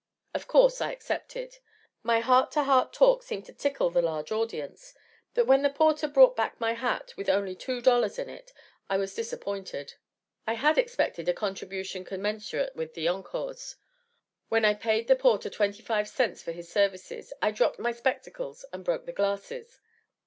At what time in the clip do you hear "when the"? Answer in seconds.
5.45-5.69